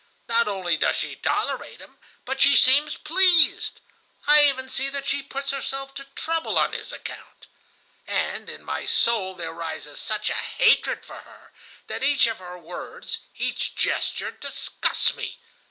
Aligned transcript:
Not 0.27 0.47
only 0.47 0.77
does 0.77 0.95
she 0.95 1.15
tolerate 1.15 1.79
him, 1.79 1.99
but 2.25 2.41
she 2.41 2.57
seems 2.57 2.97
pleased. 2.97 3.81
I 4.25 4.43
even 4.45 4.67
see 4.67 4.89
that 4.89 5.05
she 5.07 5.21
puts 5.21 5.51
herself 5.51 5.93
to 5.93 6.05
trouble 6.15 6.57
on 6.57 6.73
his 6.73 6.91
account. 6.91 7.45
And 8.07 8.49
in 8.49 8.63
my 8.63 8.85
soul 8.87 9.35
there 9.35 9.53
rises 9.53 9.99
such 9.99 10.31
a 10.31 10.33
hatred 10.33 11.05
for 11.05 11.17
her 11.19 11.51
that 11.85 12.01
each 12.01 12.25
of 12.25 12.39
her 12.39 12.57
words, 12.57 13.19
each 13.37 13.75
gesture, 13.75 14.31
disgusts 14.31 15.13
me. 15.15 15.37